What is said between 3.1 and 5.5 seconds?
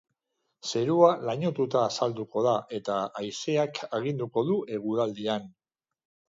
haizeak aginduko du eguraldian.